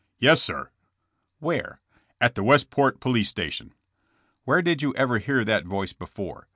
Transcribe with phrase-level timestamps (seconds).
[0.19, 0.71] ''Yes, sir."
[2.19, 3.75] At the Westport police station."
[4.45, 6.47] Where did you ever hear that voice before?"